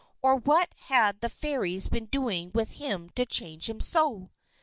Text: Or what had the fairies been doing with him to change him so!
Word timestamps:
Or 0.23 0.35
what 0.37 0.73
had 0.79 1.19
the 1.21 1.29
fairies 1.29 1.87
been 1.87 2.05
doing 2.07 2.49
with 2.55 2.71
him 2.77 3.11
to 3.11 3.23
change 3.23 3.69
him 3.69 3.79
so! 3.79 4.31